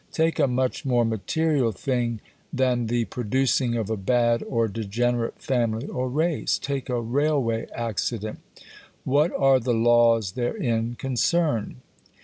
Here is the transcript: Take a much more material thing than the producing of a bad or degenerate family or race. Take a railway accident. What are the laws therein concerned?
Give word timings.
Take 0.11 0.39
a 0.39 0.47
much 0.47 0.83
more 0.83 1.05
material 1.05 1.71
thing 1.71 2.21
than 2.51 2.87
the 2.87 3.05
producing 3.05 3.75
of 3.75 3.87
a 3.91 3.95
bad 3.97 4.41
or 4.41 4.67
degenerate 4.67 5.39
family 5.39 5.85
or 5.85 6.09
race. 6.09 6.57
Take 6.57 6.89
a 6.89 6.99
railway 6.99 7.67
accident. 7.71 8.39
What 9.03 9.31
are 9.37 9.59
the 9.59 9.75
laws 9.75 10.31
therein 10.31 10.95
concerned? 10.97 11.81